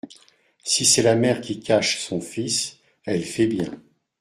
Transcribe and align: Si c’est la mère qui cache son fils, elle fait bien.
Si 0.63 0.83
c’est 0.83 1.03
la 1.03 1.13
mère 1.15 1.41
qui 1.41 1.59
cache 1.59 1.99
son 1.99 2.21
fils, 2.21 2.79
elle 3.05 3.21
fait 3.21 3.45
bien. 3.45 3.69